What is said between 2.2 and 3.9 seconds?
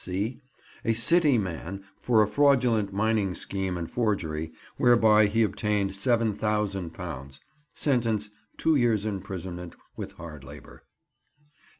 a fraudulent mining scheme